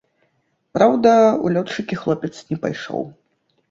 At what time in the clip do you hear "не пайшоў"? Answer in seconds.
2.53-3.11